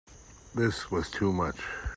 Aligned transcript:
This 0.55 0.89
was 0.89 1.11
too 1.11 1.31
much. 1.31 1.57